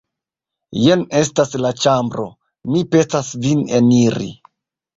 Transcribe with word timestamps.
Jen 0.83 1.03
estas 1.19 1.53
la 1.67 1.73
ĉambro; 1.85 2.27
mi 2.73 2.83
petas 2.97 3.33
vin 3.47 3.65
eniri. 3.83 4.35